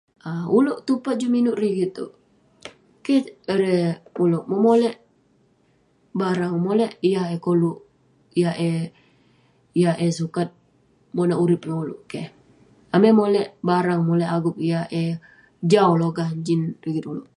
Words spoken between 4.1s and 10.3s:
ulouk..ulouk memolek barang, molek yah eh koluk..yah eh